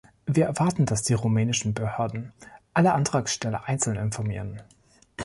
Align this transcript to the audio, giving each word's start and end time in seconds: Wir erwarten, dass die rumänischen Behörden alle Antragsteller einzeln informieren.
Wir 0.25 0.45
erwarten, 0.47 0.87
dass 0.87 1.03
die 1.03 1.13
rumänischen 1.13 1.75
Behörden 1.75 2.33
alle 2.73 2.95
Antragsteller 2.95 3.65
einzeln 3.65 3.97
informieren. 3.97 4.59